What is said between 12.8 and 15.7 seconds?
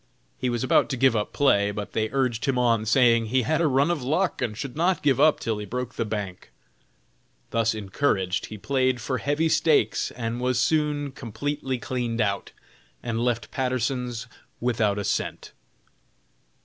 and left Patterson's without a cent.